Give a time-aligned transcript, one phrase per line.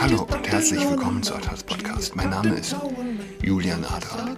[0.00, 2.16] Hallo und herzlich willkommen zu Atas Podcast.
[2.16, 2.74] Mein Name ist
[3.40, 4.36] Julian Adrat.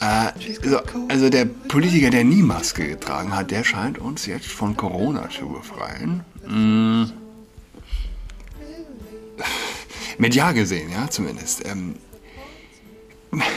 [0.00, 0.32] Äh,
[0.62, 0.78] so,
[1.08, 5.48] also der Politiker, der nie Maske getragen hat, der scheint uns jetzt von Corona zu
[5.48, 6.24] befreien.
[6.46, 7.04] Mm.
[10.18, 11.64] Medial gesehen, ja, zumindest.
[11.66, 11.94] Ähm,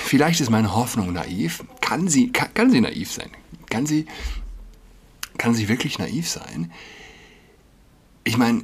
[0.05, 1.66] vielleicht ist meine Hoffnung naiv.
[1.82, 3.30] Kann sie, kann, kann sie naiv sein?
[3.70, 4.05] Kann sie,
[5.38, 6.71] kann sie wirklich naiv sein?
[8.23, 8.63] Ich meine,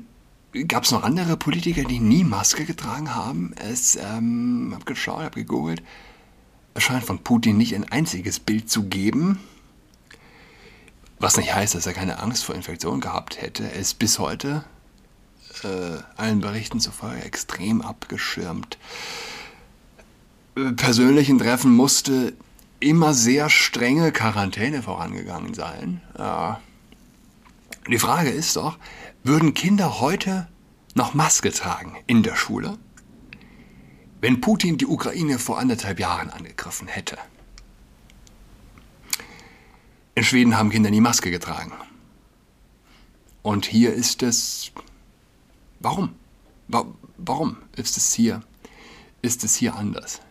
[0.66, 3.54] gab es noch andere Politiker, die nie Maske getragen haben?
[3.56, 5.84] Es, ähm, hab geschaut, hab gegoogelt.
[6.74, 9.40] Es scheint von Putin nicht ein einziges Bild zu geben.
[11.20, 13.64] Was nicht heißt, dass er keine Angst vor Infektion gehabt hätte.
[13.64, 14.64] Er ist bis heute
[15.64, 18.78] äh, allen Berichten zufolge extrem abgeschirmt.
[20.76, 22.34] Persönlichen Treffen musste
[22.80, 26.02] immer sehr strenge Quarantäne vorangegangen sein.
[26.18, 26.54] Äh,
[27.90, 28.78] die Frage ist doch,
[29.28, 30.48] würden Kinder heute
[30.96, 32.78] noch Maske tragen in der Schule,
[34.22, 37.18] wenn Putin die Ukraine vor anderthalb Jahren angegriffen hätte?
[40.16, 41.72] In Schweden haben Kinder nie Maske getragen.
[43.44, 44.72] Und hier ist es.
[45.80, 46.16] Warum?
[47.18, 48.42] Warum ist es hier?
[49.22, 50.22] Ist es hier anders?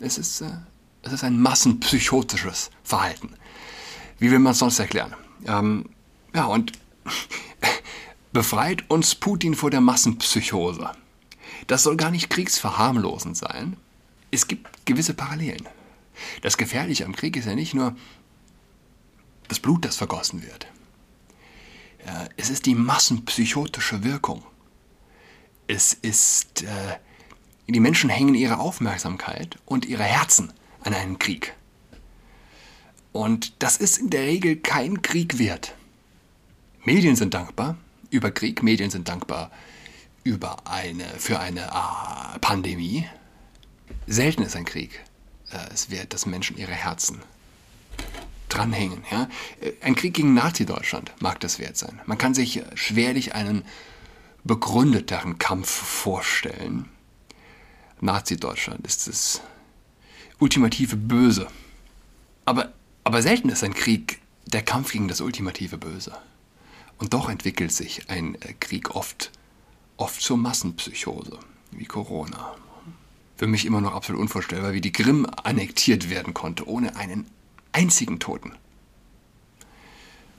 [0.00, 0.50] Es ist, äh,
[1.02, 3.34] es ist ein massenpsychotisches Verhalten.
[4.18, 5.14] Wie will man es sonst erklären?
[5.46, 5.88] Ähm,
[6.34, 6.72] ja, und
[8.36, 10.90] befreit uns Putin vor der Massenpsychose.
[11.68, 13.78] Das soll gar nicht kriegsverharmlosend sein.
[14.30, 15.66] Es gibt gewisse Parallelen.
[16.42, 17.96] Das Gefährliche am Krieg ist ja nicht nur
[19.48, 20.66] das Blut, das vergossen wird.
[22.36, 24.44] Es ist die massenpsychotische Wirkung.
[25.66, 26.98] Es ist, äh,
[27.66, 31.54] die Menschen hängen ihre Aufmerksamkeit und ihre Herzen an einen Krieg.
[33.12, 35.74] Und das ist in der Regel kein Krieg wert.
[36.84, 37.78] Medien sind dankbar
[38.10, 39.50] über Krieg, Medien sind dankbar
[40.24, 43.06] über eine, für eine äh, Pandemie.
[44.06, 45.02] Selten ist ein Krieg
[45.50, 47.22] äh, es wert, dass Menschen ihre Herzen
[48.48, 49.04] dranhängen.
[49.10, 49.28] Ja?
[49.82, 52.00] Ein Krieg gegen Nazi-Deutschland mag das wert sein.
[52.06, 53.64] Man kann sich schwerlich einen
[54.44, 56.88] begründeteren Kampf vorstellen.
[58.00, 59.40] Nazi-Deutschland ist das
[60.38, 61.48] ultimative Böse.
[62.44, 62.72] Aber,
[63.04, 66.16] aber selten ist ein Krieg der Kampf gegen das ultimative Böse.
[66.98, 69.30] Und doch entwickelt sich ein äh, Krieg oft,
[69.96, 71.38] oft zur Massenpsychose,
[71.70, 72.56] wie Corona.
[73.36, 77.26] Für mich immer noch absolut unvorstellbar, wie die Krim annektiert werden konnte, ohne einen
[77.72, 78.52] einzigen Toten.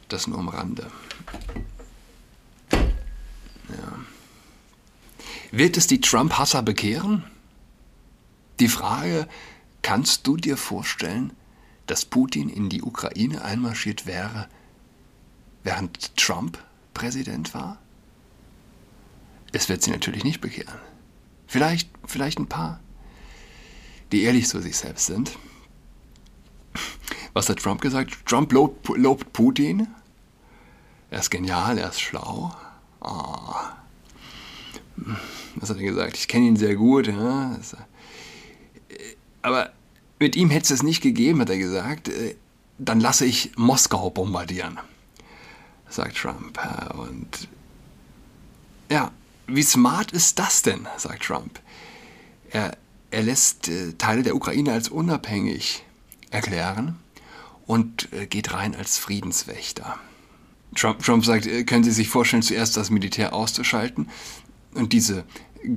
[0.08, 0.90] Das nur am Rande.
[2.72, 4.00] Ja.
[5.52, 7.24] Wird es die Trump-Hasser bekehren?
[8.60, 9.28] Die Frage,
[9.84, 11.34] kannst du dir vorstellen,
[11.86, 14.50] dass Putin in die Ukraine einmarschiert wäre,
[15.68, 16.58] während Trump
[16.94, 17.78] Präsident war?
[19.52, 20.80] Es wird sie natürlich nicht bekehren.
[21.46, 22.80] Vielleicht, vielleicht ein paar,
[24.14, 25.38] die ehrlich zu sich selbst sind.
[27.34, 28.26] Was hat Trump gesagt?
[28.26, 29.88] Trump lobt, lobt Putin.
[31.12, 32.56] Er ist genial, er ist schlau.
[33.02, 33.54] Oh.
[35.56, 36.16] Was hat er gesagt?
[36.16, 37.08] Ich kenne ihn sehr gut.
[37.08, 37.60] Ja?
[39.42, 39.74] Aber
[40.18, 42.08] mit ihm hätte es es nicht gegeben, hat er gesagt.
[42.08, 42.38] Äh,
[42.78, 44.80] dann lasse ich Moskau bombardieren
[45.90, 46.60] sagt Trump.
[46.98, 47.48] Und
[48.90, 49.12] ja,
[49.48, 51.60] wie smart ist das denn, sagt Trump.
[52.50, 52.78] Er,
[53.12, 55.84] er lässt äh, Teile der Ukraine als unabhängig
[56.30, 56.98] erklären
[57.66, 59.98] und äh, geht rein als Friedenswächter.
[60.76, 64.10] Trump, Trump sagt, äh, können Sie sich vorstellen, zuerst das Militär auszuschalten
[64.74, 65.24] und diese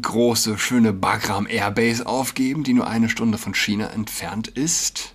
[0.02, 5.14] große, schöne Bagram Airbase aufgeben, die nur eine Stunde von China entfernt ist?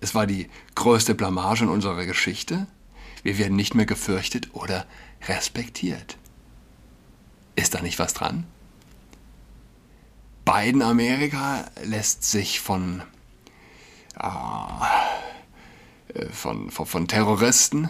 [0.00, 2.66] Es war die größte Blamage in unserer Geschichte.
[3.22, 4.86] Wir werden nicht mehr gefürchtet oder
[5.28, 6.16] respektiert.
[7.54, 8.46] Ist da nicht was dran?
[10.44, 13.02] Biden Amerika lässt sich von,
[14.18, 14.26] äh,
[16.32, 17.88] von, von, von, Terroristen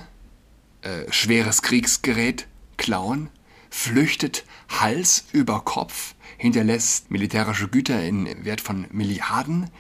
[0.83, 2.47] äh, schweres Kriegsgerät
[2.77, 3.31] klauen,
[3.71, 9.71] flüchtet Hals über Kopf, hinterlässt militärische Güter in Wert von Milliarden.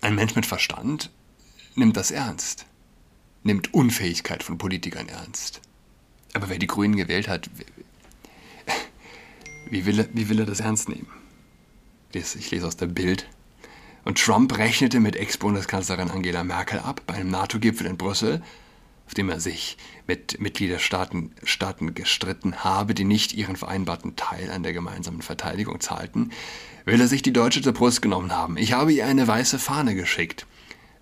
[0.00, 1.12] Ein Mensch mit Verstand
[1.76, 2.67] nimmt das ernst
[3.42, 5.60] nimmt Unfähigkeit von Politikern ernst.
[6.34, 7.48] Aber wer die Grünen gewählt hat,
[9.70, 11.08] wie will er, wie will er das ernst nehmen?
[12.12, 13.28] Ich lese aus der Bild.
[14.04, 18.42] Und Trump rechnete mit Ex-Bundeskanzlerin Angela Merkel ab bei einem NATO-Gipfel in Brüssel,
[19.06, 19.76] auf dem er sich
[20.06, 26.32] mit Mitgliederstaaten Staaten gestritten habe, die nicht ihren vereinbarten Teil an der gemeinsamen Verteidigung zahlten,
[26.84, 28.56] will er sich die Deutsche zur Brust genommen haben.
[28.56, 30.46] Ich habe ihr eine weiße Fahne geschickt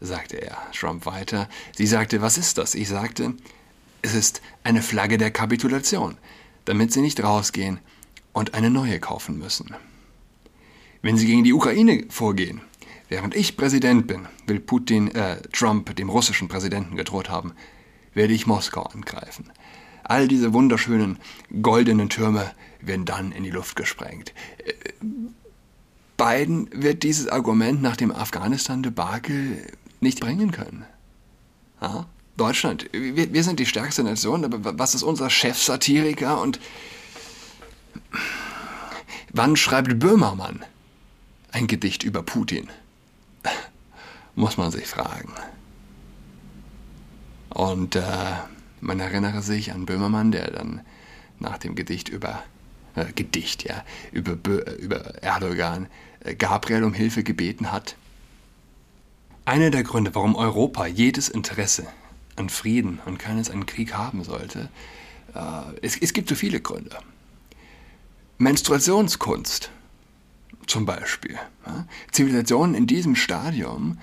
[0.00, 0.56] sagte er.
[0.72, 1.48] Trump weiter.
[1.74, 2.74] Sie sagte, was ist das?
[2.74, 3.34] Ich sagte,
[4.02, 6.16] Es ist eine Flagge der Kapitulation,
[6.64, 7.80] damit sie nicht rausgehen
[8.32, 9.74] und eine neue kaufen müssen.
[11.02, 12.60] Wenn sie gegen die Ukraine vorgehen,
[13.08, 17.54] während ich Präsident bin, will Putin, äh, Trump dem russischen Präsidenten gedroht haben,
[18.14, 19.50] werde ich Moskau angreifen.
[20.04, 21.18] All diese wunderschönen
[21.62, 24.32] goldenen Türme werden dann in die Luft gesprengt.
[24.64, 24.72] Äh,
[26.16, 29.66] Biden wird dieses Argument nach dem Afghanistan-Debakel
[30.00, 30.84] nicht bringen können.
[31.80, 32.06] Ja?
[32.36, 36.60] Deutschland, wir, wir, sind die stärkste Nation, aber was ist unser Chefsatiriker und
[39.32, 40.62] wann schreibt Böhmermann
[41.52, 42.68] ein Gedicht über Putin?
[44.34, 45.32] Muss man sich fragen.
[47.48, 48.02] Und äh,
[48.82, 50.82] man erinnere sich an Böhmermann, der dann
[51.38, 52.42] nach dem Gedicht über
[52.96, 53.82] äh, Gedicht, ja,
[54.12, 54.32] über,
[54.78, 55.86] über Erdogan
[56.20, 57.96] äh, Gabriel um Hilfe gebeten hat.
[59.46, 61.86] Einer der Gründe, warum Europa jedes Interesse
[62.34, 64.68] an Frieden und keines an Krieg haben sollte,
[65.34, 66.98] äh, es, es gibt so viele Gründe.
[68.38, 69.70] Menstruationskunst
[70.66, 71.38] zum Beispiel.
[71.64, 71.86] Ja?
[72.10, 73.98] Zivilisationen in diesem Stadium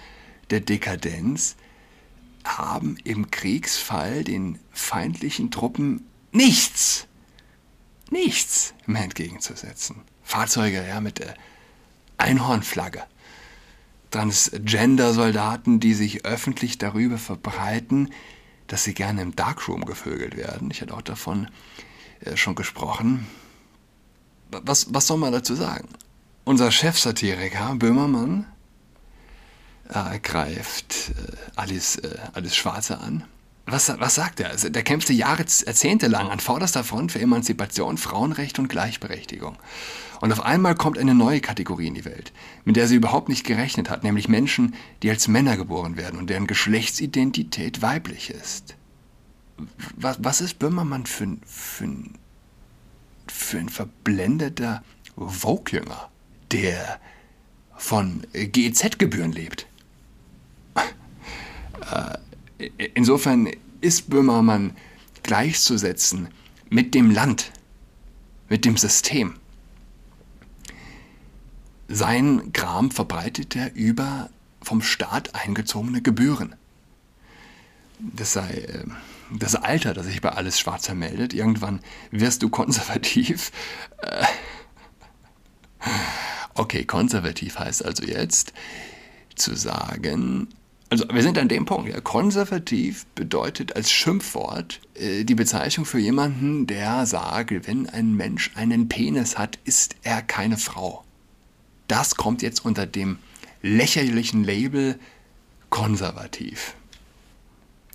[0.49, 1.57] der Dekadenz
[2.45, 7.05] haben im Kriegsfall den feindlichen Truppen nichts,
[8.09, 10.03] nichts mehr entgegenzusetzen.
[10.23, 11.33] Fahrzeuge ja, mit der
[12.17, 13.03] Einhornflagge.
[14.13, 18.09] Transgender-Soldaten, die sich öffentlich darüber verbreiten,
[18.67, 20.69] dass sie gerne im Darkroom gevögelt werden.
[20.71, 21.49] Ich hatte auch davon
[22.21, 23.27] äh, schon gesprochen.
[24.51, 25.89] Was, was soll man dazu sagen?
[26.43, 28.45] Unser Chefsatiriker Böhmermann
[29.89, 33.23] äh, greift äh, Alice, äh, Alice Schwarze an.
[33.65, 34.49] Was, was sagt er?
[34.49, 39.57] Also, der kämpfte Jahre, Jahrzehnte lang an vorderster Front für Emanzipation, Frauenrecht und Gleichberechtigung.
[40.19, 42.33] Und auf einmal kommt eine neue Kategorie in die Welt,
[42.65, 46.29] mit der sie überhaupt nicht gerechnet hat, nämlich Menschen, die als Männer geboren werden und
[46.29, 48.75] deren Geschlechtsidentität weiblich ist.
[49.95, 51.89] Was, was ist Böhmermann für, für,
[53.27, 54.83] für ein verblendeter
[55.15, 56.09] Vogue-Jünger,
[56.51, 56.99] der
[57.77, 59.67] von GEZ-Gebühren lebt?
[61.91, 62.17] Äh,
[62.93, 63.49] insofern
[63.81, 64.75] ist Böhmermann
[65.23, 66.29] gleichzusetzen
[66.69, 67.51] mit dem Land,
[68.49, 69.35] mit dem System.
[71.87, 74.29] Sein Gram verbreitet er über
[74.61, 76.55] vom Staat eingezogene Gebühren.
[77.99, 78.85] Das sei äh,
[79.31, 81.33] das Alter, das sich bei alles Schwarzer meldet.
[81.33, 81.81] Irgendwann
[82.11, 83.51] wirst du konservativ.
[84.01, 84.25] Äh,
[86.55, 88.53] okay, konservativ heißt also jetzt
[89.35, 90.47] zu sagen,
[90.93, 91.89] also wir sind an dem Punkt.
[91.89, 91.99] Ja.
[92.01, 98.89] Konservativ bedeutet als Schimpfwort äh, die Bezeichnung für jemanden, der sagt, wenn ein Mensch einen
[98.89, 101.03] Penis hat, ist er keine Frau.
[101.87, 103.17] Das kommt jetzt unter dem
[103.63, 104.99] lächerlichen Label
[105.71, 106.75] konservativ.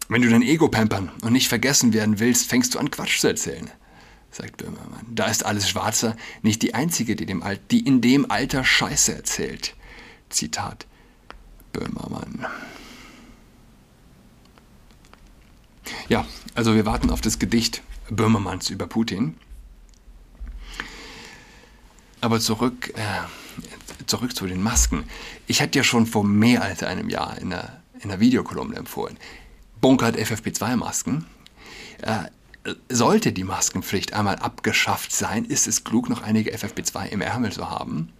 [0.08, 3.28] Wenn du dein Ego pampern und nicht vergessen werden willst, fängst du an Quatsch zu
[3.28, 3.70] erzählen,
[4.32, 5.06] sagt Böhmermann.
[5.14, 9.14] Da ist alles Schwarzer nicht die einzige, die, dem Al die in dem Alter Scheiße
[9.14, 9.76] erzählt.
[10.30, 10.88] Zitat
[11.72, 12.44] Böhmermann.
[16.08, 19.36] Ja, also wir warten auf das Gedicht Böhmermanns über Putin.
[22.20, 25.04] Aber zurück, äh, zurück zu den Masken.
[25.46, 29.16] Ich hatte ja schon vor mehr als einem Jahr in der, in der Videokolumne empfohlen,
[29.80, 31.26] bunkert FFP2-Masken.
[32.02, 32.24] Äh,
[32.88, 37.70] sollte die Maskenpflicht einmal abgeschafft sein, ist es klug, noch einige FFP2 im Ärmel zu
[37.70, 38.12] haben.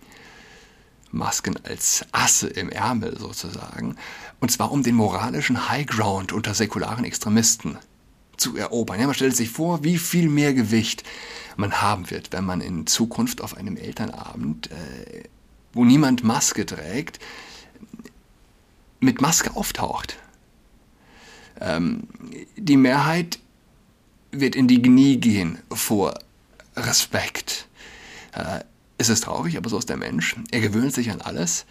[1.11, 3.97] Masken als Asse im Ärmel sozusagen,
[4.41, 7.79] und zwar um den moralischen Highground unter säkularen Extremisten
[8.37, 9.01] zu erobern.
[9.01, 11.03] Ja, man stellt sich vor, wie viel mehr Gewicht
[11.57, 15.25] man haben wird, wenn man in Zukunft auf einem Elternabend, äh,
[15.73, 17.19] wo niemand Maske trägt,
[19.01, 20.19] mit Maske auftaucht.
[21.61, 22.05] Ähm,
[22.57, 23.39] die Mehrheit
[24.31, 26.15] wird in die Knie gehen vor
[26.77, 27.67] Respekt.
[28.33, 28.61] Äh,
[28.99, 30.37] es ist traurig, aber so ist der Mensch.
[30.51, 31.65] Er gewöhnt sich an alles.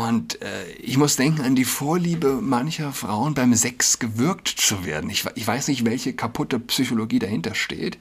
[0.00, 5.08] Und äh, ich muss denken an die Vorliebe mancher Frauen beim Sex gewürgt zu werden.
[5.08, 7.98] Ich, ich weiß nicht, welche kaputte Psychologie dahinter steht.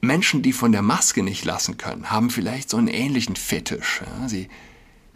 [0.00, 4.02] Menschen, die von der Maske nicht lassen können, haben vielleicht so einen ähnlichen Fetisch.
[4.04, 4.28] Ja?
[4.28, 4.48] Sie,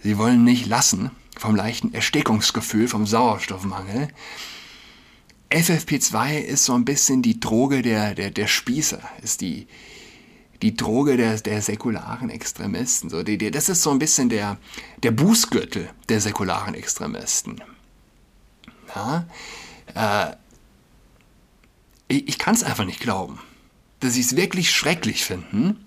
[0.02, 4.08] sie wollen nicht lassen vom leichten Erstickungsgefühl, vom Sauerstoffmangel.
[5.50, 9.66] FFP2 ist so ein bisschen die Droge der, der, der Spießer, ist die,
[10.62, 13.08] die Droge der, der säkularen Extremisten.
[13.08, 14.58] So, die, die, das ist so ein bisschen der,
[15.02, 17.62] der Bußgürtel der säkularen Extremisten.
[18.94, 19.26] Ja?
[19.94, 20.36] Äh,
[22.08, 23.38] ich ich kann es einfach nicht glauben,
[24.00, 25.86] dass sie es wirklich schrecklich finden,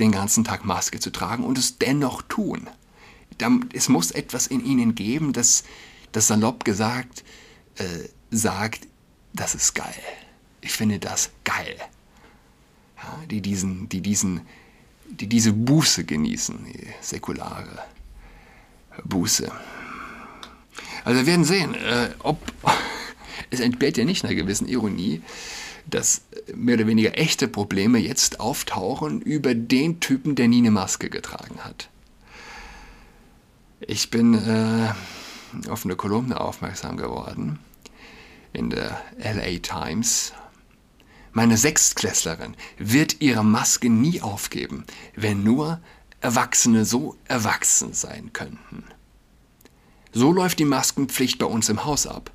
[0.00, 2.68] den ganzen Tag Maske zu tragen und es dennoch tun.
[3.72, 5.64] Es muss etwas in ihnen geben, das,
[6.12, 7.24] das salopp gesagt
[7.76, 8.86] äh, sagt,
[9.32, 9.94] das ist geil.
[10.60, 11.76] Ich finde das geil.
[13.30, 14.42] Die, diesen, die, diesen,
[15.06, 17.84] die diese Buße genießen, die säkulare
[19.04, 19.50] Buße.
[21.04, 22.38] Also wir werden sehen, äh, ob
[23.50, 25.22] es entbehrt ja nicht einer gewissen Ironie,
[25.86, 26.22] dass
[26.54, 31.58] mehr oder weniger echte Probleme jetzt auftauchen über den Typen, der nie eine Maske getragen
[31.60, 31.88] hat.
[33.80, 34.92] Ich bin äh,
[35.68, 37.58] auf eine Kolumne aufmerksam geworden
[38.52, 40.32] in der LA Times.
[41.32, 44.84] Meine Sechstklässlerin wird ihre Maske nie aufgeben,
[45.16, 45.80] wenn nur
[46.20, 48.84] Erwachsene so erwachsen sein könnten.
[50.12, 52.30] So läuft die Maskenpflicht bei uns im Haus ab.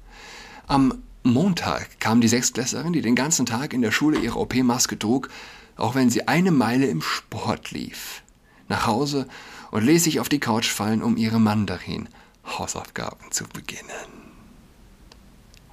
[0.66, 5.30] Am Montag kam die Sechstklässlerin, die den ganzen Tag in der Schule ihre OP-Maske trug,
[5.76, 8.24] auch wenn sie eine Meile im Sport lief,
[8.68, 9.28] nach Hause
[9.70, 14.34] und ließ sich auf die Couch fallen, um ihre Mandarin-Hausaufgaben zu beginnen.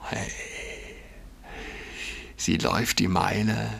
[0.02, 0.30] Hey.
[2.44, 3.70] Sie läuft die Meile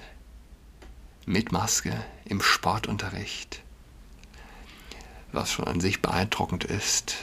[1.27, 3.63] mit Maske im Sportunterricht,
[5.33, 7.15] was schon an sich beeindruckend ist,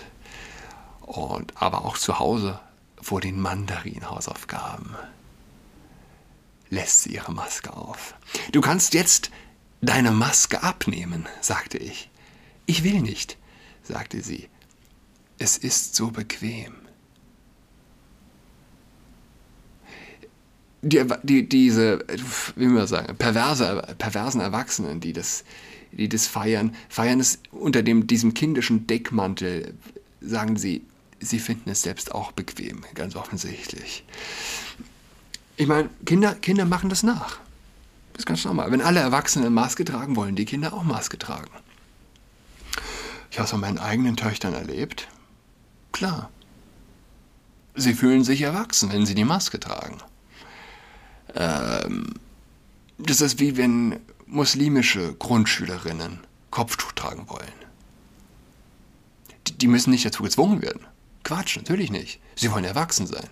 [0.99, 2.59] und aber auch zu Hause
[3.01, 4.95] vor den Mandarin-Hausaufgaben
[6.69, 8.13] lässt sie ihre Maske auf.
[8.51, 9.31] Du kannst jetzt
[9.81, 12.11] deine Maske abnehmen, sagte ich.
[12.67, 13.39] Ich will nicht,
[13.81, 14.47] sagte sie.
[15.39, 16.80] Es ist so bequem.
[20.83, 22.03] Die, die, diese,
[22.55, 25.43] wie man sagen, perverse, perversen Erwachsenen, die das,
[25.91, 29.75] die das feiern, feiern es unter dem, diesem kindischen Deckmantel,
[30.21, 30.83] sagen sie,
[31.19, 34.03] sie finden es selbst auch bequem, ganz offensichtlich.
[35.57, 37.37] Ich meine, Kinder, Kinder machen das nach.
[38.13, 38.71] Das ist ganz normal.
[38.71, 41.51] Wenn alle Erwachsenen Maske tragen, wollen die Kinder auch Maske tragen.
[43.29, 45.07] Ich habe es an meinen eigenen Töchtern erlebt.
[45.91, 46.29] Klar.
[47.75, 49.97] Sie fühlen sich erwachsen, wenn sie die Maske tragen.
[51.35, 52.15] Ähm,
[52.97, 56.19] das ist wie wenn muslimische Grundschülerinnen
[56.51, 57.51] Kopftuch tragen wollen.
[59.57, 60.85] Die müssen nicht dazu gezwungen werden.
[61.23, 62.19] Quatsch, natürlich nicht.
[62.35, 63.29] Sie wollen erwachsen sein.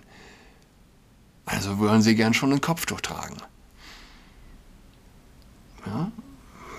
[1.44, 3.36] Also wollen sie gern schon ein Kopftuch tragen.
[5.86, 6.12] Ja?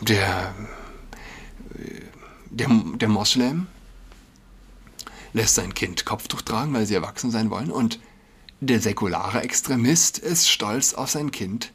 [0.02, 0.54] Der,
[2.50, 3.68] der, der Moslem
[5.34, 7.72] lässt sein Kind Kopftuch tragen, weil sie erwachsen sein wollen.
[7.72, 8.00] Und
[8.62, 11.74] der säkulare Extremist ist stolz auf sein Kind,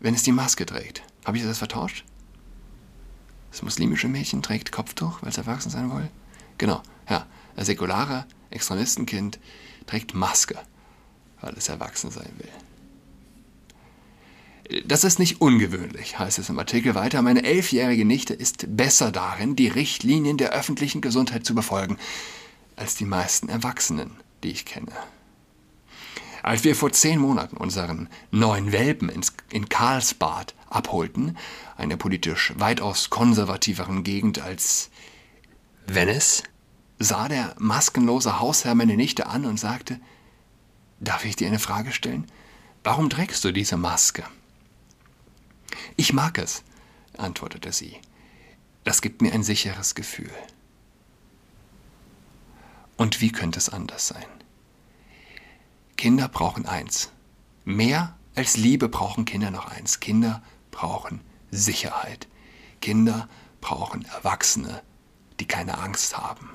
[0.00, 1.02] wenn es die Maske trägt.
[1.24, 2.04] Habe ich das vertauscht?
[3.52, 6.10] Das muslimische Mädchen trägt Kopftuch, weil es erwachsen sein will?
[6.58, 7.26] Genau, ja.
[7.56, 9.38] Ein säkularer Extremistenkind
[9.86, 10.58] trägt Maske,
[11.40, 12.50] weil es erwachsen sein will.
[14.84, 17.22] Das ist nicht ungewöhnlich, heißt es im Artikel weiter.
[17.22, 21.98] Meine elfjährige Nichte ist besser darin, die Richtlinien der öffentlichen Gesundheit zu befolgen,
[22.74, 24.10] als die meisten Erwachsenen,
[24.42, 24.92] die ich kenne.
[26.46, 29.10] Als wir vor zehn Monaten unseren neuen Welpen
[29.50, 31.36] in Karlsbad abholten,
[31.76, 34.90] einer politisch weitaus konservativeren Gegend als
[35.88, 36.44] Venice,
[37.00, 39.98] sah der maskenlose Hausherr meine Nichte an und sagte,
[41.00, 42.30] Darf ich dir eine Frage stellen?
[42.84, 44.22] Warum trägst du diese Maske?
[45.96, 46.62] Ich mag es,
[47.18, 47.96] antwortete sie.
[48.84, 50.30] Das gibt mir ein sicheres Gefühl.
[52.96, 54.35] Und wie könnte es anders sein?
[55.96, 57.10] Kinder brauchen eins.
[57.64, 60.00] Mehr als Liebe brauchen Kinder noch eins.
[60.00, 62.28] Kinder brauchen Sicherheit.
[62.80, 63.28] Kinder
[63.60, 64.82] brauchen Erwachsene,
[65.40, 66.50] die keine Angst haben.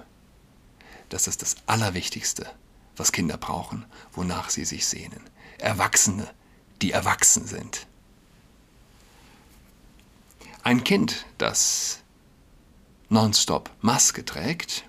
[1.10, 2.48] Das ist das Allerwichtigste,
[2.96, 5.22] was Kinder brauchen, wonach sie sich sehnen.
[5.58, 6.32] Erwachsene,
[6.82, 7.88] die erwachsen sind.
[10.64, 12.00] Ein Kind, das
[13.10, 14.86] nonstop Maske trägt,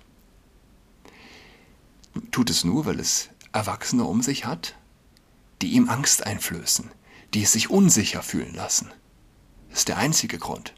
[2.31, 4.75] tut es nur, weil es Erwachsene um sich hat,
[5.61, 6.91] die ihm Angst einflößen,
[7.33, 8.91] die es sich unsicher fühlen lassen.
[9.69, 10.73] Das ist der einzige Grund.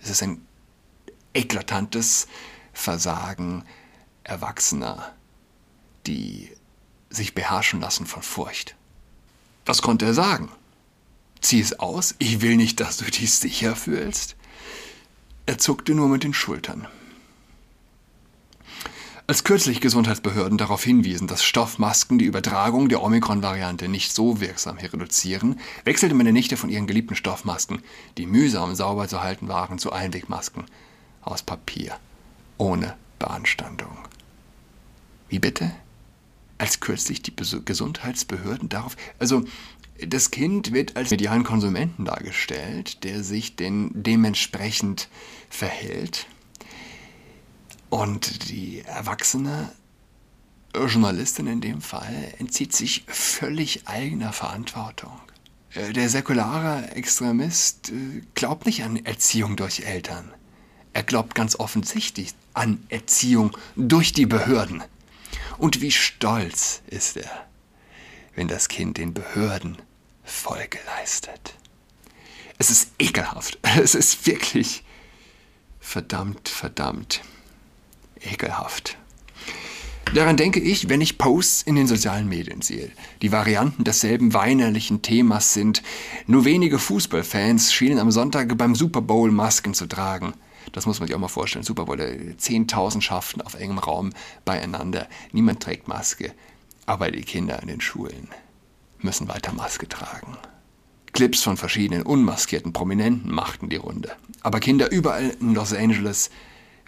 [0.00, 0.46] Es ist ein
[1.34, 2.26] eklatantes
[2.72, 3.64] Versagen
[4.24, 5.14] Erwachsener,
[6.06, 6.50] die
[7.10, 8.76] sich beherrschen lassen von Furcht.
[9.66, 10.50] Was konnte er sagen?
[11.40, 14.36] Zieh es aus, ich will nicht, dass du dich sicher fühlst.
[15.46, 16.86] Er zuckte nur mit den Schultern.
[19.30, 25.60] Als kürzlich Gesundheitsbehörden darauf hinwiesen, dass Stoffmasken die Übertragung der Omikron-Variante nicht so wirksam reduzieren,
[25.84, 27.80] wechselte meine Nichte von ihren geliebten Stoffmasken,
[28.18, 30.64] die mühsam sauber zu halten waren, zu Einwegmasken
[31.22, 31.96] aus Papier,
[32.58, 33.96] ohne Beanstandung.
[35.28, 35.70] Wie bitte?
[36.58, 38.96] Als kürzlich die Gesundheitsbehörden darauf.
[39.20, 39.44] Also,
[40.04, 45.08] das Kind wird als medialen Konsumenten dargestellt, der sich denn dementsprechend
[45.48, 46.26] verhält.
[47.90, 49.72] Und die Erwachsene
[50.72, 55.20] Journalistin in dem Fall entzieht sich völlig eigener Verantwortung.
[55.74, 60.32] Äh, der säkulare Extremist äh, glaubt nicht an Erziehung durch Eltern.
[60.92, 64.82] Er glaubt ganz offensichtlich an Erziehung durch die Behörden.
[65.58, 67.46] Und wie stolz ist er,
[68.36, 69.76] wenn das Kind den Behörden
[70.22, 71.54] Folge leistet.
[72.58, 73.58] Es ist ekelhaft.
[73.82, 74.84] Es ist wirklich
[75.80, 77.22] verdammt, verdammt
[78.22, 78.96] ekelhaft.
[80.14, 82.90] Daran denke ich, wenn ich Posts in den sozialen Medien sehe.
[83.22, 85.82] Die Varianten desselben weinerlichen Themas sind,
[86.26, 90.34] nur wenige Fußballfans schienen am Sonntag beim Super Bowl Masken zu tragen.
[90.72, 91.64] Das muss man sich auch mal vorstellen.
[91.64, 94.10] Super Bowl, Zehntausendschaften auf engem Raum
[94.44, 95.08] beieinander.
[95.32, 96.32] Niemand trägt Maske.
[96.86, 98.28] Aber die Kinder in den Schulen
[98.98, 100.36] müssen weiter Maske tragen.
[101.12, 104.10] Clips von verschiedenen unmaskierten Prominenten machten die Runde.
[104.42, 106.30] Aber Kinder überall in Los Angeles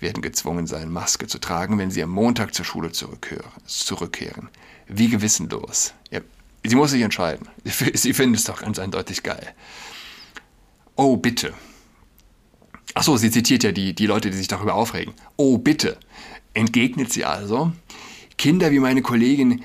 [0.03, 4.49] werden gezwungen sein, Maske zu tragen, wenn sie am Montag zur Schule zurückkehren.
[4.87, 5.95] Wie gewissenlos.
[6.11, 6.21] Ja,
[6.65, 7.49] sie muss sich entscheiden.
[7.65, 9.55] Sie findet es doch ganz eindeutig geil.
[10.97, 11.55] Oh, bitte.
[12.95, 15.15] Achso, sie zitiert ja die, die Leute, die sich darüber aufregen.
[15.37, 15.97] Oh, bitte.
[16.53, 17.73] Entgegnet sie also,
[18.37, 19.63] Kinder wie meine Kollegin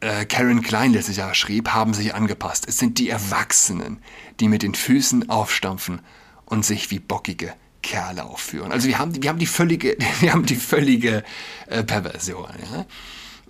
[0.00, 2.68] äh, Karen Klein letztes Jahr schrieb, haben sich angepasst.
[2.68, 4.02] Es sind die Erwachsenen,
[4.40, 6.02] die mit den Füßen aufstampfen
[6.44, 8.72] und sich wie bockige Kerle aufführen.
[8.72, 11.24] Also wir haben, wir haben die völlige, wir haben die völlige
[11.66, 12.50] äh, Perversion.
[12.72, 12.86] Ja?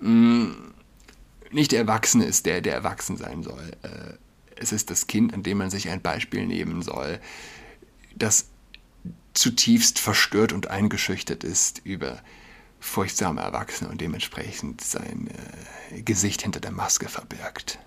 [0.07, 0.73] Mm,
[1.51, 3.73] nicht der Erwachsene ist der, der erwachsen sein soll.
[3.83, 4.15] Äh,
[4.57, 7.21] es ist das Kind, an dem man sich ein Beispiel nehmen soll,
[8.15, 8.47] das
[9.35, 12.21] zutiefst verstört und eingeschüchtert ist über
[12.81, 15.29] furchtsame Erwachsene und dementsprechend sein
[15.91, 17.79] äh, Gesicht hinter der Maske verbirgt.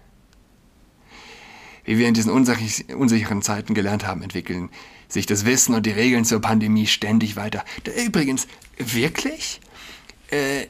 [1.83, 4.69] Wie wir in diesen unsicheren Zeiten gelernt haben, entwickeln
[5.07, 7.63] sich das Wissen und die Regeln zur Pandemie ständig weiter.
[8.05, 8.47] Übrigens,
[8.77, 9.61] wirklich?
[10.29, 10.67] Äh,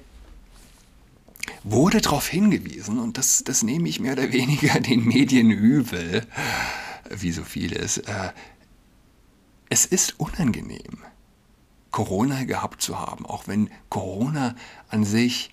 [1.63, 6.26] wurde darauf hingewiesen, und das, das nehme ich mehr oder weniger den Medien übel,
[7.10, 8.32] wie so vieles, äh,
[9.69, 11.00] es ist unangenehm,
[11.91, 14.56] Corona gehabt zu haben, auch wenn Corona
[14.89, 15.50] an sich,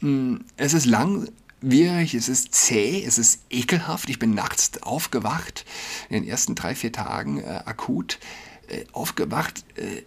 [0.00, 1.28] mh, hm, es ist lang,
[1.60, 4.08] schwierig, es ist zäh, es ist ekelhaft.
[4.08, 5.64] Ich bin nachts aufgewacht,
[6.08, 8.18] in den ersten drei, vier Tagen äh, akut
[8.68, 10.02] äh, aufgewacht äh,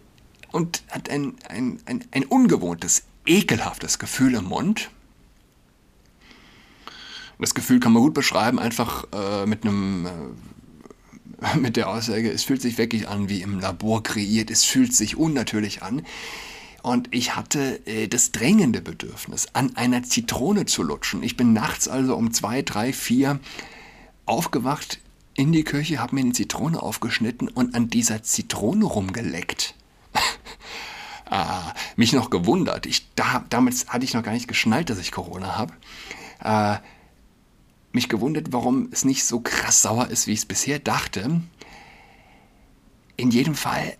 [0.52, 4.90] und hat ein, ein, ein, ein ungewohntes, ekelhaftes Gefühl im Mund.
[7.38, 10.10] Das Gefühl kann man gut beschreiben, einfach äh, mit einem äh,
[11.58, 15.16] mit der Aussage, es fühlt sich wirklich an wie im Labor kreiert, es fühlt sich
[15.16, 16.02] unnatürlich an.
[16.84, 21.22] Und ich hatte äh, das drängende Bedürfnis, an einer Zitrone zu lutschen.
[21.22, 23.40] Ich bin nachts also um zwei, drei, vier
[24.26, 25.00] aufgewacht
[25.32, 29.74] in die Küche, habe mir eine Zitrone aufgeschnitten und an dieser Zitrone rumgeleckt.
[31.30, 32.84] ah, mich noch gewundert.
[32.84, 35.72] Ich, da, damals hatte ich noch gar nicht geschnallt, dass ich Corona habe.
[36.40, 36.80] Äh,
[37.92, 41.40] mich gewundert, warum es nicht so krass sauer ist, wie ich es bisher dachte.
[43.16, 43.96] In jedem Fall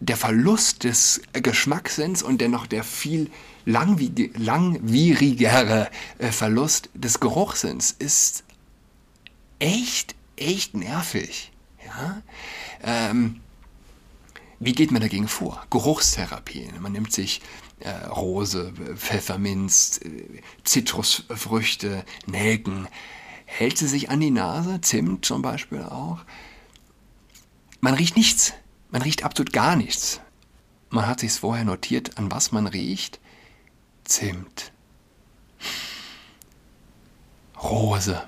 [0.00, 3.30] der Verlust des Geschmackssinns und dennoch der viel
[3.64, 4.30] langwierigere
[6.18, 8.44] äh, Verlust des Geruchssinns ist
[9.58, 11.50] echt, echt nervig.
[11.84, 12.22] Ja?
[12.82, 13.40] Ähm,
[14.60, 15.66] wie geht man dagegen vor?
[15.70, 16.80] Geruchstherapien.
[16.80, 17.40] Man nimmt sich
[17.80, 22.88] äh, Rose, Pfefferminz, äh, Zitrusfrüchte, Nelken,
[23.44, 26.20] hält sie sich an die Nase, Zimt zum Beispiel auch.
[27.80, 28.54] Man riecht nichts.
[28.90, 30.20] Man riecht absolut gar nichts.
[30.90, 33.20] Man hat sich vorher notiert, an was man riecht.
[34.04, 34.72] Zimt.
[37.62, 38.22] Rose.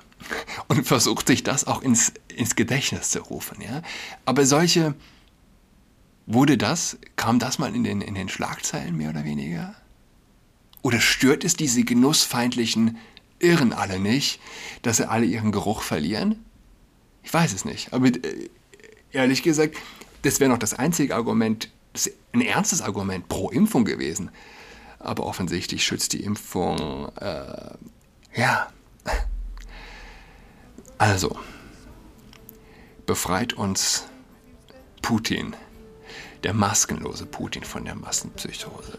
[0.67, 3.61] Und versucht sich das auch ins, ins Gedächtnis zu rufen.
[3.61, 3.81] Ja?
[4.25, 4.95] Aber solche,
[6.29, 9.75] wurde das, kam das mal in den, in den Schlagzeilen mehr oder weniger?
[10.81, 12.97] Oder stört es diese genussfeindlichen
[13.39, 14.39] Irren alle nicht,
[14.83, 16.45] dass sie alle ihren Geruch verlieren?
[17.23, 17.93] Ich weiß es nicht.
[17.93, 18.49] Aber äh,
[19.11, 19.77] ehrlich gesagt,
[20.21, 24.31] das wäre noch das einzige Argument, das ein ernstes Argument pro Impfung gewesen.
[24.99, 27.71] Aber offensichtlich schützt die Impfung, äh,
[28.35, 28.67] ja.
[30.97, 31.39] Also,
[33.05, 34.05] befreit uns
[35.01, 35.55] Putin,
[36.43, 38.97] der maskenlose Putin von der Massenpsychose.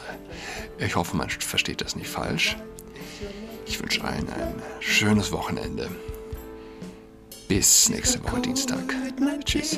[0.79, 2.57] Ich hoffe, man versteht das nicht falsch.
[3.67, 5.91] Ich wünsche allen ein schönes Wochenende.
[7.51, 8.95] Bis nächste Woche Dienstag.
[9.45, 9.77] Tschüss.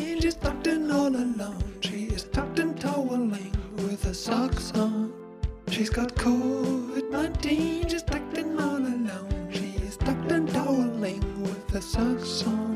[5.71, 9.49] She's got COVID-19, just acting all alone.
[9.51, 12.72] She's tucked and toweling with a socks on.